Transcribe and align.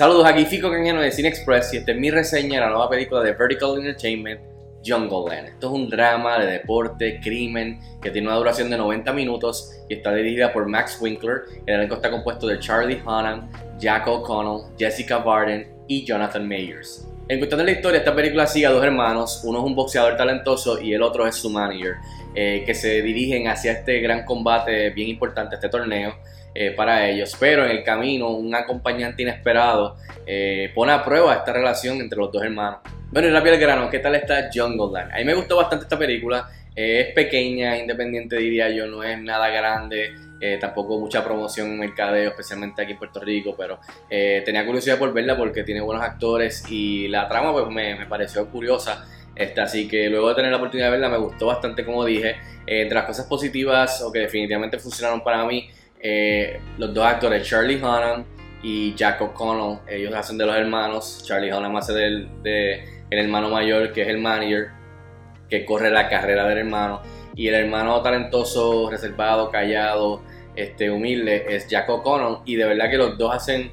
Saludos, 0.00 0.24
aquí 0.24 0.46
Fico 0.46 0.70
Cañano 0.70 1.02
de 1.02 1.12
Cine 1.12 1.28
Express 1.28 1.74
y 1.74 1.76
esta 1.76 1.92
es 1.92 1.98
mi 1.98 2.10
reseña 2.10 2.54
de 2.54 2.60
la 2.60 2.70
nueva 2.70 2.88
película 2.88 3.22
de 3.22 3.34
Vertical 3.34 3.76
Entertainment, 3.76 4.40
Jungle 4.82 5.28
Land. 5.28 5.48
Esto 5.48 5.66
es 5.66 5.72
un 5.74 5.90
drama 5.90 6.38
de 6.38 6.52
deporte, 6.52 7.20
crimen, 7.22 7.78
que 8.00 8.10
tiene 8.10 8.26
una 8.28 8.38
duración 8.38 8.70
de 8.70 8.78
90 8.78 9.12
minutos 9.12 9.72
y 9.90 9.96
está 9.96 10.14
dirigida 10.14 10.54
por 10.54 10.66
Max 10.66 10.96
Winkler. 11.02 11.42
El 11.66 11.74
elenco 11.74 11.96
está 11.96 12.10
compuesto 12.10 12.46
de 12.46 12.58
Charlie 12.58 13.02
Hunnam, 13.04 13.50
Jack 13.78 14.06
O'Connell, 14.06 14.74
Jessica 14.78 15.18
Barden 15.18 15.70
y 15.86 16.02
Jonathan 16.06 16.48
Mayers. 16.48 17.06
En 17.28 17.38
cuestión 17.38 17.58
de 17.58 17.64
la 17.66 17.72
historia, 17.72 17.98
esta 17.98 18.14
película 18.14 18.46
sigue 18.46 18.68
a 18.68 18.70
dos 18.70 18.82
hermanos, 18.82 19.42
uno 19.44 19.58
es 19.58 19.64
un 19.66 19.74
boxeador 19.74 20.16
talentoso 20.16 20.80
y 20.80 20.94
el 20.94 21.02
otro 21.02 21.26
es 21.26 21.36
su 21.36 21.50
manager, 21.50 21.96
eh, 22.34 22.62
que 22.64 22.74
se 22.74 23.02
dirigen 23.02 23.48
hacia 23.48 23.72
este 23.72 24.00
gran 24.00 24.24
combate 24.24 24.90
bien 24.90 25.08
importante, 25.08 25.56
este 25.56 25.68
torneo. 25.68 26.14
Eh, 26.52 26.72
para 26.72 27.08
ellos, 27.08 27.36
pero 27.38 27.64
en 27.64 27.70
el 27.70 27.84
camino 27.84 28.30
un 28.30 28.52
acompañante 28.56 29.22
inesperado 29.22 29.96
eh, 30.26 30.72
pone 30.74 30.90
a 30.90 31.04
prueba 31.04 31.32
esta 31.32 31.52
relación 31.52 32.00
entre 32.00 32.18
los 32.18 32.32
dos 32.32 32.42
hermanos. 32.42 32.80
Bueno, 33.12 33.28
y 33.28 33.30
rápido 33.30 33.54
el 33.54 33.60
grano, 33.60 33.88
¿qué 33.88 34.00
tal 34.00 34.16
está 34.16 34.50
Jungle 34.52 34.88
Land? 34.92 35.12
A 35.12 35.18
mí 35.18 35.24
me 35.24 35.34
gustó 35.34 35.56
bastante 35.56 35.84
esta 35.84 35.96
película, 35.96 36.48
eh, 36.74 37.06
es 37.06 37.14
pequeña, 37.14 37.78
independiente 37.78 38.36
diría 38.36 38.68
yo, 38.68 38.88
no 38.88 39.04
es 39.04 39.16
nada 39.22 39.48
grande, 39.48 40.12
tampoco 40.58 40.98
mucha 40.98 41.22
promoción 41.22 41.68
en 41.68 41.78
mercadeo, 41.78 42.30
especialmente 42.30 42.82
aquí 42.82 42.92
en 42.92 42.98
Puerto 42.98 43.20
Rico, 43.20 43.54
pero 43.56 43.78
tenía 44.08 44.64
curiosidad 44.64 44.98
por 44.98 45.12
verla 45.12 45.36
porque 45.36 45.64
tiene 45.64 45.82
buenos 45.82 46.02
actores 46.02 46.64
y 46.70 47.08
la 47.08 47.28
trama 47.28 47.52
pues 47.52 47.66
me, 47.68 47.94
me 47.94 48.06
pareció 48.06 48.46
curiosa. 48.48 49.06
Esta, 49.40 49.62
así 49.62 49.88
que 49.88 50.10
luego 50.10 50.28
de 50.28 50.34
tener 50.34 50.50
la 50.50 50.58
oportunidad 50.58 50.88
de 50.88 50.90
verla 50.92 51.08
me 51.08 51.16
gustó 51.16 51.46
bastante 51.46 51.82
como 51.82 52.04
dije. 52.04 52.36
entre 52.66 52.94
las 52.94 53.04
cosas 53.06 53.26
positivas 53.26 54.02
o 54.02 54.12
que 54.12 54.18
definitivamente 54.18 54.78
funcionaron 54.78 55.24
para 55.24 55.46
mí 55.46 55.70
eh, 55.98 56.60
los 56.76 56.92
dos 56.92 57.04
actores, 57.06 57.48
Charlie 57.48 57.76
Hunnam 57.76 58.24
y 58.62 58.94
Jack 58.94 59.20
O'Connell, 59.22 59.78
ellos 59.88 60.14
hacen 60.14 60.36
de 60.36 60.44
los 60.44 60.54
hermanos. 60.54 61.22
Charlie 61.24 61.52
Hunnam 61.52 61.74
hace 61.76 61.94
del 61.94 62.42
de 62.42 62.84
el 63.08 63.18
hermano 63.18 63.48
mayor, 63.48 63.92
que 63.92 64.02
es 64.02 64.08
el 64.08 64.18
manager, 64.18 64.68
que 65.48 65.64
corre 65.64 65.90
la 65.90 66.08
carrera 66.10 66.46
del 66.46 66.58
hermano. 66.58 67.00
Y 67.34 67.48
el 67.48 67.54
hermano 67.54 68.02
talentoso, 68.02 68.90
reservado, 68.90 69.50
callado, 69.50 70.20
este, 70.54 70.90
humilde, 70.90 71.46
es 71.48 71.66
Jack 71.66 71.88
O'Connell. 71.88 72.42
Y 72.44 72.56
de 72.56 72.66
verdad 72.66 72.90
que 72.90 72.98
los 72.98 73.16
dos 73.16 73.34
hacen 73.34 73.70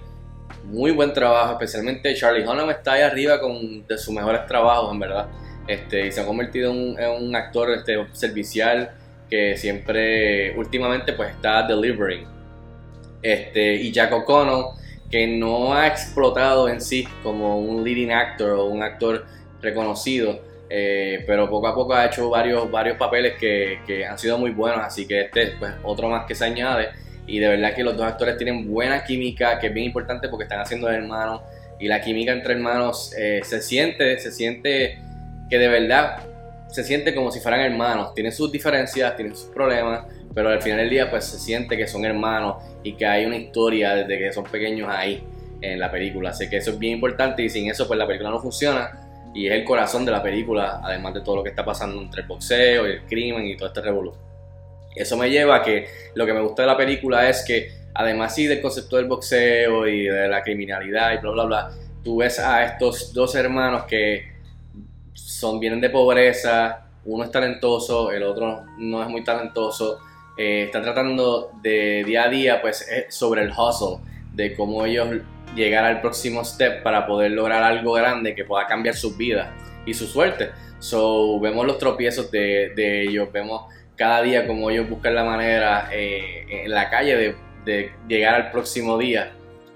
muy 0.64 0.92
buen 0.92 1.12
trabajo, 1.12 1.54
especialmente 1.54 2.14
Charlie 2.16 2.48
Hunnam 2.48 2.70
está 2.70 2.94
ahí 2.94 3.02
arriba 3.02 3.40
con 3.42 3.86
de 3.86 3.98
sus 3.98 4.14
mejores 4.14 4.46
trabajos, 4.46 4.94
en 4.94 5.00
verdad. 5.00 5.28
Este, 5.68 6.08
y 6.08 6.12
se 6.12 6.22
ha 6.22 6.26
convertido 6.26 6.72
en 6.72 7.24
un, 7.24 7.36
actor 7.36 7.72
este, 7.72 7.98
servicial 8.14 8.92
que 9.30 9.58
siempre, 9.58 10.58
últimamente, 10.58 11.14
pues 11.14 11.32
está 11.32 11.68
delivering. 11.68 12.26
Este, 13.22 13.76
y 13.76 13.92
Jack 13.92 14.14
O'Connell, 14.14 14.66
que 15.12 15.28
no 15.28 15.74
ha 15.74 15.88
explotado 15.88 16.70
en 16.70 16.80
sí 16.80 17.06
como 17.24 17.60
un 17.60 17.84
leading 17.84 18.12
actor 18.12 18.52
o 18.52 18.66
un 18.66 18.82
actor 18.82 19.26
reconocido, 19.62 20.40
eh, 20.70 21.24
pero 21.26 21.50
poco 21.50 21.68
a 21.68 21.76
poco 21.76 21.94
ha 21.94 22.06
hecho 22.06 22.30
varios, 22.30 22.70
varios 22.70 22.98
papeles 22.98 23.36
que, 23.40 23.80
que, 23.86 24.06
han 24.06 24.18
sido 24.18 24.38
muy 24.38 24.52
buenos, 24.52 24.80
así 24.86 25.08
que 25.08 25.22
este 25.22 25.44
es 25.44 25.50
pues, 25.60 25.74
otro 25.84 26.10
más 26.10 26.26
que 26.26 26.36
se 26.36 26.46
añade. 26.46 26.90
Y 27.26 27.40
de 27.40 27.50
verdad 27.50 27.74
que 27.74 27.84
los 27.84 27.98
dos 27.98 28.06
actores 28.06 28.38
tienen 28.38 28.72
buena 28.72 29.04
química, 29.04 29.60
que 29.60 29.68
es 29.68 29.74
bien 29.74 29.88
importante 29.88 30.30
porque 30.30 30.44
están 30.44 30.62
haciendo 30.62 30.90
hermanos. 30.90 31.42
Y 31.80 31.88
la 31.88 32.02
química 32.02 32.32
entre 32.32 32.54
hermanos 32.54 33.14
eh, 33.18 33.42
se 33.44 33.62
siente, 33.62 34.18
se 34.20 34.32
siente 34.32 35.00
que 35.50 35.58
de 35.58 35.68
verdad 35.68 36.24
se 36.68 36.84
siente 36.84 37.16
como 37.16 37.32
si 37.32 37.40
fueran 37.40 37.62
hermanos. 37.62 38.14
Tienen 38.14 38.32
sus 38.32 38.52
diferencias, 38.52 39.16
tienen 39.16 39.36
sus 39.36 39.50
problemas, 39.50 40.06
pero 40.34 40.50
al 40.50 40.62
final 40.62 40.80
del 40.80 40.90
día 40.90 41.10
pues 41.10 41.26
se 41.26 41.40
siente 41.40 41.78
que 41.78 41.88
son 41.88 42.06
hermanos 42.06 42.64
y 42.84 42.94
que 42.94 43.06
hay 43.06 43.26
una 43.26 43.38
historia 43.38 43.96
desde 43.96 44.20
que 44.20 44.34
son 44.34 44.44
pequeños 44.44 44.90
ahí 44.90 45.24
en 45.62 45.80
la 45.80 45.90
película. 45.90 46.32
Así 46.32 46.50
que 46.50 46.58
eso 46.58 46.72
es 46.72 46.80
bien 46.80 46.94
importante 46.94 47.42
y 47.44 47.50
sin 47.50 47.70
eso 47.70 47.88
pues 47.88 47.98
la 47.98 48.06
película 48.06 48.30
no 48.30 48.40
funciona 48.40 49.08
y 49.34 49.48
es 49.48 49.54
el 49.54 49.64
corazón 49.64 50.06
de 50.06 50.12
la 50.12 50.22
película, 50.22 50.82
además 50.84 51.14
de 51.14 51.22
todo 51.22 51.38
lo 51.38 51.44
que 51.44 51.50
está 51.50 51.64
pasando 51.64 52.02
entre 52.02 52.22
el 52.22 52.28
boxeo 52.28 52.88
y 52.88 52.92
el 52.92 53.02
crimen 53.04 53.46
y 53.46 53.56
todo 53.56 53.68
este 53.68 53.82
revolución. 53.82 54.24
Eso 54.96 55.16
me 55.16 55.30
lleva 55.30 55.58
a 55.58 55.62
que 55.62 55.88
lo 56.16 56.26
que 56.26 56.34
me 56.34 56.42
gusta 56.42 56.64
de 56.64 56.68
la 56.68 56.78
película 56.78 57.30
es 57.30 57.44
que 57.46 57.72
además 57.94 58.34
sí 58.34 58.48
del 58.48 58.62
concepto 58.62 58.98
del 58.98 59.06
boxeo 59.06 59.88
y 59.88 60.06
de 60.06 60.28
la 60.28 60.42
criminalidad 60.42 61.14
y 61.14 61.18
bla 61.18 61.32
bla 61.32 61.44
bla, 61.44 61.72
tú 62.04 62.18
ves 62.18 62.40
a 62.40 62.64
estos 62.64 63.14
dos 63.14 63.36
hermanos 63.36 63.84
que 63.84 64.37
son, 65.18 65.60
vienen 65.60 65.82
de 65.82 65.90
pobreza, 65.90 66.88
uno 67.06 67.24
es 67.24 67.32
talentoso, 67.32 68.12
el 68.12 68.24
otro 68.24 68.66
no 68.78 69.02
es 69.02 69.10
muy 69.10 69.24
talentoso, 69.24 70.00
eh, 70.38 70.66
están 70.66 70.84
tratando 70.84 71.52
de 71.62 72.04
día 72.06 72.24
a 72.24 72.30
día 72.30 72.62
pues 72.62 72.88
sobre 73.10 73.44
el 73.44 73.52
hustle, 73.52 73.98
de 74.34 74.56
cómo 74.56 74.86
ellos 74.86 75.08
llegar 75.56 75.86
al 75.86 76.02
próximo 76.02 76.46
step 76.46 76.84
para 76.84 77.08
poder 77.08 77.32
lograr 77.32 77.64
algo 77.64 77.94
grande 77.94 78.36
que 78.36 78.44
pueda 78.44 78.68
cambiar 78.68 78.96
sus 78.96 79.18
vidas 79.18 79.50
y 79.86 79.94
su 79.94 80.06
suerte. 80.06 80.52
So, 80.80 81.40
vemos 81.40 81.66
los 81.66 81.80
tropiezos 81.80 82.30
de, 82.30 82.74
de 82.76 83.04
ellos, 83.04 83.32
vemos 83.32 83.64
cada 83.96 84.22
día 84.22 84.46
cómo 84.46 84.70
ellos 84.70 84.88
buscan 84.88 85.16
la 85.16 85.24
manera 85.24 85.90
eh, 85.92 86.46
en 86.66 86.72
la 86.72 86.90
calle 86.90 87.16
de, 87.16 87.36
de, 87.66 87.92
llegar 88.08 88.36
al 88.36 88.52
próximo 88.52 88.98
día 88.98 89.32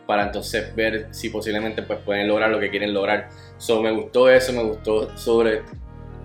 para 0.06 0.24
entonces 0.24 0.76
ver 0.76 1.08
si 1.12 1.30
posiblemente 1.30 1.84
pues, 1.84 2.00
pueden 2.00 2.28
lograr 2.28 2.50
lo 2.50 2.60
que 2.60 2.70
quieren 2.70 2.94
lograr. 2.94 3.30
So, 3.58 3.82
me 3.82 3.92
gustó 3.92 4.30
eso, 4.30 4.54
me 4.54 4.64
gustó 4.64 5.16
sobre 5.18 5.62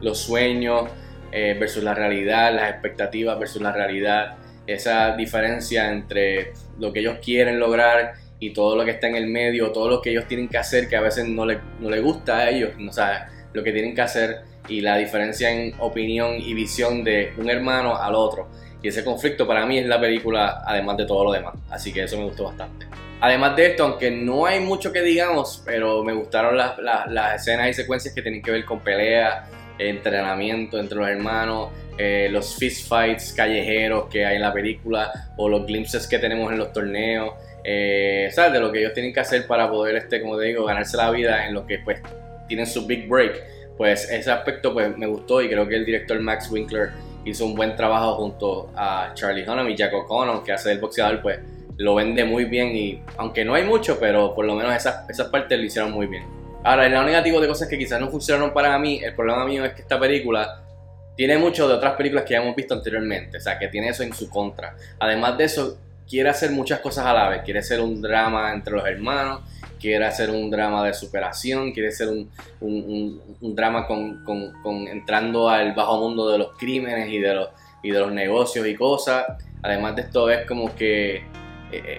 los 0.00 0.18
sueños 0.18 0.90
eh, 1.32 1.56
versus 1.58 1.82
la 1.82 1.94
realidad, 1.94 2.54
las 2.54 2.70
expectativas 2.70 3.38
versus 3.38 3.62
la 3.62 3.72
realidad, 3.72 4.36
esa 4.66 5.16
diferencia 5.16 5.92
entre 5.92 6.52
lo 6.78 6.92
que 6.92 7.00
ellos 7.00 7.18
quieren 7.22 7.58
lograr 7.58 8.14
y 8.38 8.52
todo 8.52 8.76
lo 8.76 8.84
que 8.84 8.92
está 8.92 9.08
en 9.08 9.16
el 9.16 9.26
medio, 9.26 9.72
todo 9.72 9.88
lo 9.88 10.02
que 10.02 10.10
ellos 10.10 10.26
tienen 10.26 10.48
que 10.48 10.58
hacer 10.58 10.88
que 10.88 10.96
a 10.96 11.00
veces 11.00 11.26
no 11.26 11.46
les 11.46 11.58
no 11.80 11.88
le 11.88 12.00
gusta 12.00 12.38
a 12.38 12.50
ellos, 12.50 12.72
o 12.86 12.92
sea, 12.92 13.30
lo 13.52 13.62
que 13.62 13.72
tienen 13.72 13.94
que 13.94 14.02
hacer 14.02 14.40
y 14.68 14.80
la 14.80 14.96
diferencia 14.96 15.50
en 15.50 15.74
opinión 15.78 16.34
y 16.34 16.54
visión 16.54 17.04
de 17.04 17.32
un 17.38 17.48
hermano 17.48 17.96
al 17.96 18.14
otro. 18.14 18.48
Y 18.82 18.88
ese 18.88 19.04
conflicto 19.04 19.46
para 19.46 19.64
mí 19.66 19.78
es 19.78 19.86
la 19.86 20.00
película, 20.00 20.62
además 20.64 20.96
de 20.96 21.06
todo 21.06 21.24
lo 21.24 21.32
demás. 21.32 21.54
Así 21.70 21.92
que 21.92 22.04
eso 22.04 22.18
me 22.18 22.24
gustó 22.24 22.44
bastante. 22.44 22.86
Además 23.20 23.56
de 23.56 23.66
esto, 23.66 23.84
aunque 23.84 24.10
no 24.10 24.46
hay 24.46 24.60
mucho 24.60 24.92
que 24.92 25.02
digamos, 25.02 25.62
pero 25.64 26.04
me 26.04 26.12
gustaron 26.12 26.56
las, 26.56 27.40
escenas 27.40 27.70
y 27.70 27.74
secuencias 27.74 28.14
que 28.14 28.20
tienen 28.20 28.42
que 28.42 28.50
ver 28.50 28.64
con 28.64 28.80
pelea, 28.80 29.48
entrenamiento 29.78 30.78
entre 30.78 30.98
los 30.98 31.08
hermanos, 31.08 31.70
eh, 31.98 32.28
los 32.30 32.56
fist 32.56 32.88
fights 32.88 33.32
callejeros 33.32 34.06
que 34.08 34.26
hay 34.26 34.36
en 34.36 34.42
la 34.42 34.52
película 34.52 35.32
o 35.36 35.48
los 35.48 35.66
glimpses 35.66 36.06
que 36.06 36.18
tenemos 36.18 36.52
en 36.52 36.58
los 36.58 36.72
torneos, 36.72 37.34
eh, 37.64 38.28
¿sabes? 38.32 38.52
De 38.52 38.60
lo 38.60 38.70
que 38.70 38.80
ellos 38.80 38.92
tienen 38.92 39.14
que 39.14 39.20
hacer 39.20 39.46
para 39.46 39.70
poder, 39.70 39.96
este, 39.96 40.20
como 40.20 40.36
te 40.38 40.44
digo, 40.44 40.64
ganarse 40.66 40.96
la 40.96 41.10
vida 41.10 41.46
en 41.46 41.54
lo 41.54 41.66
que 41.66 41.78
pues 41.78 42.00
tienen 42.48 42.66
su 42.66 42.86
big 42.86 43.08
break. 43.08 43.42
Pues 43.78 44.10
ese 44.10 44.30
aspecto 44.30 44.72
pues 44.74 44.96
me 44.96 45.06
gustó 45.06 45.40
y 45.40 45.48
creo 45.48 45.66
que 45.66 45.76
el 45.76 45.84
director 45.84 46.20
Max 46.20 46.50
Winkler 46.50 46.90
hizo 47.24 47.44
un 47.44 47.54
buen 47.54 47.74
trabajo 47.76 48.14
junto 48.16 48.70
a 48.76 49.12
Charlie 49.14 49.42
Hunnam 49.42 49.68
y 49.68 49.76
Jack 49.76 49.92
O'Connell, 49.94 50.42
que 50.44 50.52
hace 50.52 50.72
el 50.72 50.78
boxeador, 50.78 51.20
pues 51.20 51.38
lo 51.78 51.94
vende 51.94 52.24
muy 52.24 52.44
bien 52.44 52.74
y 52.74 53.02
aunque 53.16 53.44
no 53.44 53.54
hay 53.54 53.64
mucho, 53.64 53.98
pero 54.00 54.34
por 54.34 54.44
lo 54.44 54.54
menos 54.54 54.74
esas, 54.74 55.08
esas 55.08 55.28
partes 55.28 55.58
lo 55.58 55.64
hicieron 55.64 55.92
muy 55.92 56.06
bien. 56.06 56.24
Ahora, 56.64 56.86
el 56.86 56.92
lado 56.92 57.04
negativo 57.04 57.40
de 57.40 57.46
cosas 57.46 57.68
que 57.68 57.78
quizás 57.78 58.00
no 58.00 58.10
funcionaron 58.10 58.52
para 58.52 58.78
mí, 58.78 59.00
el 59.02 59.14
problema 59.14 59.44
mío 59.44 59.64
es 59.64 59.72
que 59.74 59.82
esta 59.82 60.00
película 60.00 60.62
tiene 61.16 61.38
mucho 61.38 61.68
de 61.68 61.74
otras 61.74 61.94
películas 61.94 62.24
que 62.24 62.34
ya 62.34 62.42
hemos 62.42 62.56
visto 62.56 62.74
anteriormente, 62.74 63.38
o 63.38 63.40
sea, 63.40 63.58
que 63.58 63.68
tiene 63.68 63.88
eso 63.88 64.02
en 64.02 64.12
su 64.12 64.28
contra. 64.28 64.76
Además 64.98 65.38
de 65.38 65.44
eso, 65.44 65.78
quiere 66.08 66.28
hacer 66.28 66.50
muchas 66.50 66.80
cosas 66.80 67.06
a 67.06 67.12
la 67.12 67.28
vez, 67.28 67.42
quiere 67.42 67.60
hacer 67.60 67.80
un 67.80 68.02
drama 68.02 68.52
entre 68.52 68.74
los 68.74 68.86
hermanos, 68.86 69.40
quiere 69.80 70.04
hacer 70.04 70.30
un 70.30 70.50
drama 70.50 70.84
de 70.84 70.94
superación, 70.94 71.72
quiere 71.72 71.90
hacer 71.90 72.08
un, 72.08 72.30
un, 72.60 73.54
drama 73.54 73.86
con, 73.86 74.24
con, 74.24 74.52
con, 74.62 74.88
entrando 74.88 75.48
al 75.48 75.72
bajo 75.72 76.00
mundo 76.00 76.30
de 76.30 76.38
los 76.38 76.56
crímenes 76.56 77.08
y 77.10 77.18
de 77.18 77.34
los, 77.34 77.48
y 77.82 77.90
de 77.90 78.00
los 78.00 78.12
negocios 78.12 78.66
y 78.66 78.74
cosas. 78.74 79.24
Además 79.62 79.96
de 79.96 80.02
esto 80.02 80.30
es 80.30 80.46
como 80.46 80.74
que 80.74 81.24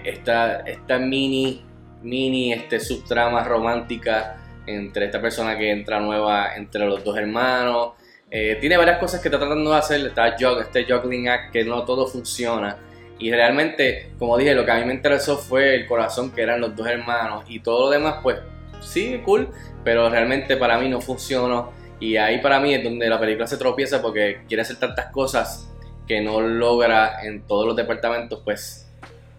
esta, 0.04 0.60
esta 0.60 0.98
mini, 0.98 1.64
mini 2.02 2.52
este, 2.52 2.80
subtrama 2.80 3.44
romántica 3.44 4.36
entre 4.66 5.06
esta 5.06 5.20
persona 5.20 5.56
que 5.56 5.70
entra 5.70 6.00
nueva 6.00 6.54
entre 6.56 6.86
los 6.86 7.02
dos 7.02 7.16
hermanos. 7.16 7.92
Eh, 8.30 8.58
tiene 8.60 8.76
varias 8.76 8.98
cosas 8.98 9.20
que 9.20 9.28
está 9.28 9.38
tratando 9.38 9.70
de 9.70 9.76
hacer, 9.76 10.06
está 10.06 10.28
este 10.28 10.84
juggling 10.84 11.28
act 11.28 11.52
que 11.52 11.64
no 11.64 11.84
todo 11.84 12.06
funciona. 12.06 12.76
Y 13.18 13.32
realmente, 13.32 14.12
como 14.18 14.36
dije, 14.36 14.54
lo 14.54 14.64
que 14.64 14.70
a 14.70 14.76
mí 14.76 14.84
me 14.84 14.94
interesó 14.94 15.38
fue 15.38 15.74
el 15.74 15.86
corazón 15.86 16.30
que 16.30 16.42
eran 16.42 16.60
los 16.60 16.76
dos 16.76 16.86
hermanos 16.86 17.44
y 17.48 17.60
todo 17.60 17.86
lo 17.86 17.90
demás, 17.90 18.16
pues 18.22 18.38
sí, 18.80 19.20
cool, 19.24 19.48
pero 19.82 20.08
realmente 20.08 20.56
para 20.56 20.78
mí 20.78 20.88
no 20.88 21.00
funcionó. 21.00 21.72
Y 22.00 22.16
ahí 22.16 22.40
para 22.40 22.60
mí 22.60 22.74
es 22.74 22.84
donde 22.84 23.08
la 23.08 23.18
película 23.18 23.46
se 23.46 23.56
tropieza 23.56 24.00
porque 24.00 24.42
quiere 24.46 24.62
hacer 24.62 24.78
tantas 24.78 25.06
cosas 25.06 25.68
que 26.06 26.20
no 26.20 26.40
logra 26.40 27.24
en 27.24 27.42
todos 27.42 27.66
los 27.66 27.74
departamentos, 27.74 28.40
pues 28.44 28.87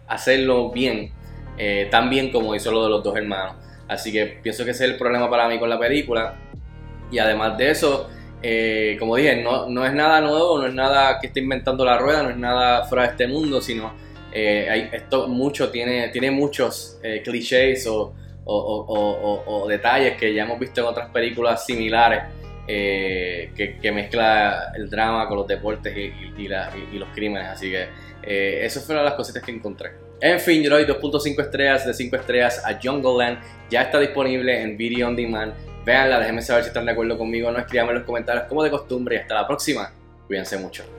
hacerlo 0.10 0.72
bien, 0.72 1.12
eh, 1.58 1.88
tan 1.90 2.10
bien 2.10 2.32
como 2.32 2.56
hizo 2.56 2.72
lo 2.72 2.84
de 2.84 2.90
los 2.90 3.04
dos 3.04 3.16
hermanos. 3.16 3.56
Así 3.88 4.12
que 4.12 4.26
pienso 4.26 4.66
que 4.66 4.72
ese 4.72 4.86
es 4.86 4.92
el 4.92 4.98
problema 4.98 5.30
para 5.30 5.48
mí 5.48 5.58
con 5.58 5.70
la 5.70 5.80
película. 5.80 6.36
Y 7.12 7.20
además 7.20 7.58
de 7.58 7.72
eso, 7.72 8.10
eh, 8.42 8.98
como 9.00 9.16
dije, 9.16 9.42
no, 9.42 9.68
no, 9.68 9.86
es 9.86 9.94
nada 9.94 10.22
nuevo, 10.22 10.60
no 10.60 10.68
es 10.68 10.74
nada 10.74 11.20
que 11.20 11.28
esté 11.28 11.40
inventando 11.40 11.86
la 11.86 11.98
rueda, 11.98 12.24
no 12.24 12.30
es 12.30 12.38
nada 12.38 12.86
fuera 12.86 13.06
de 13.06 13.10
este 13.12 13.28
mundo, 13.28 13.62
sino 13.62 13.94
eh, 14.32 14.68
hay, 14.70 14.90
esto 14.92 15.28
mucho 15.28 15.72
tiene, 15.72 16.10
tiene 16.10 16.30
muchos 16.30 17.00
clichés 17.24 17.88
o, 17.88 18.14
o, 18.46 19.66
detalles 19.68 20.18
que 20.18 20.34
ya 20.34 20.44
hemos 20.44 20.60
visto 20.60 20.82
en 20.82 20.88
otras 20.88 21.10
películas 21.10 21.66
similares 21.66 22.24
eh, 22.72 23.50
que, 23.82 23.92
mezcla 23.92 24.72
el 24.76 24.92
drama 24.92 25.28
con 25.28 25.38
los 25.38 25.48
deportes 25.48 25.92
y, 25.98 26.48
los 26.48 27.10
crímenes. 27.16 27.48
Así 27.48 27.72
que 27.72 27.88
eh, 28.22 28.60
eso 28.64 28.80
fueron 28.80 29.04
las 29.04 29.16
cositas 29.16 29.42
que 29.42 29.52
encontré. 29.52 29.90
En 30.22 30.40
fin, 30.40 30.62
yo 30.62 30.70
le 30.70 30.86
doy 30.86 30.96
2.5 30.96 31.42
estrellas 31.42 31.88
de 31.88 31.96
5 31.96 32.16
estrellas 32.16 32.62
a 32.64 32.80
Jungle 32.80 33.18
Land. 33.18 33.40
Ya 33.72 33.82
está 33.82 34.00
disponible 34.00 34.62
en 34.62 34.78
Video 34.78 35.08
On 35.08 35.16
Demand. 35.16 35.54
Véanla, 35.84 36.20
déjenme 36.20 36.44
saber 36.44 36.64
si 36.64 36.68
están 36.68 36.86
de 36.86 36.92
acuerdo 36.92 37.18
conmigo. 37.18 37.50
No 37.50 37.58
escriban 37.58 37.90
en 37.90 37.96
los 37.96 38.04
comentarios 38.04 38.46
como 38.46 38.62
de 38.62 38.70
costumbre. 38.70 39.16
Y 39.16 39.20
hasta 39.20 39.34
la 39.34 39.48
próxima. 39.48 39.92
Cuídense 40.28 40.58
mucho. 40.58 40.99